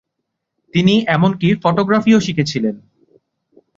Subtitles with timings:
[0.73, 2.75] তিনি এমনকি ফটোগ্রাফিও শিখেছিলেন।